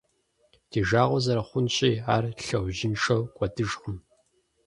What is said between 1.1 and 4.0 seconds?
зэрыхъунщи, ар лъэужьыншэу кӏуэдыжкъым.